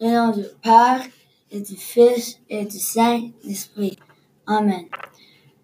Au 0.00 0.08
nom 0.08 0.30
du 0.30 0.44
Père 0.62 1.02
et 1.50 1.60
du 1.60 1.76
Fils 1.76 2.40
et 2.48 2.64
du 2.64 2.78
Saint-Esprit. 2.78 3.98
Amen. 4.46 4.86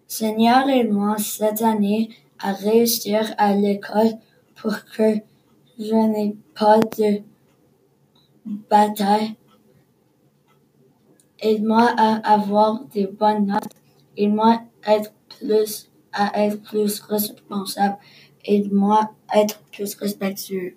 Seigneur, 0.07 0.67
aide-moi 0.69 1.17
cette 1.17 1.61
année 1.61 2.09
à 2.39 2.53
réussir 2.53 3.33
à 3.37 3.53
l'école 3.55 4.11
pour 4.55 4.73
que 4.95 5.17
je 5.77 5.93
n'ai 5.93 6.35
pas 6.55 6.79
de 6.79 7.21
bataille. 8.45 9.35
Aide-moi 11.39 11.93
à 11.97 12.33
avoir 12.33 12.85
des 12.85 13.07
bonnes 13.07 13.47
notes. 13.47 13.73
Aide-moi 14.17 14.61
être 14.85 15.11
plus, 15.39 15.89
à 16.11 16.43
être 16.43 16.61
plus 16.61 16.99
responsable. 17.01 17.97
Aide-moi 18.45 19.11
à 19.27 19.41
être 19.41 19.59
plus 19.71 19.95
respectueux. 19.95 20.75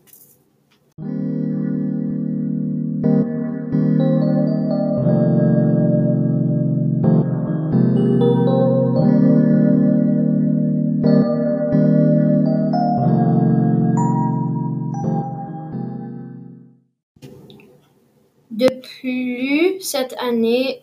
De 18.56 18.68
plus, 18.68 19.82
cette 19.82 20.14
année, 20.18 20.80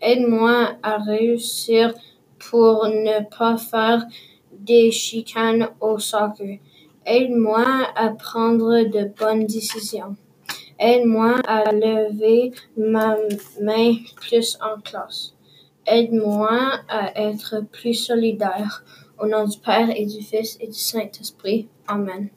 aide-moi 0.00 0.76
à 0.80 0.98
réussir 0.98 1.92
pour 2.38 2.86
ne 2.86 3.28
pas 3.36 3.56
faire 3.56 4.04
des 4.52 4.92
chicanes 4.92 5.70
au 5.80 5.98
soccer. 5.98 6.60
Aide-moi 7.04 7.66
à 7.96 8.10
prendre 8.10 8.84
de 8.84 9.10
bonnes 9.18 9.46
décisions. 9.46 10.14
Aide-moi 10.78 11.40
à 11.48 11.72
lever 11.72 12.52
ma 12.76 13.16
main 13.60 13.96
plus 14.14 14.56
en 14.62 14.80
classe. 14.80 15.34
Aide-moi 15.84 16.78
à 16.88 17.20
être 17.20 17.64
plus 17.72 17.94
solidaire. 17.94 18.84
Au 19.18 19.26
nom 19.26 19.48
du 19.48 19.58
Père 19.58 19.90
et 19.90 20.06
du 20.06 20.22
Fils 20.22 20.58
et 20.60 20.68
du 20.68 20.78
Saint-Esprit. 20.78 21.66
Amen. 21.88 22.28